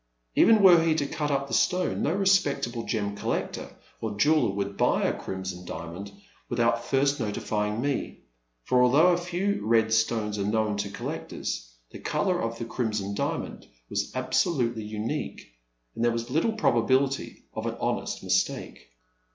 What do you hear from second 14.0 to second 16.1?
abso lutely unique, and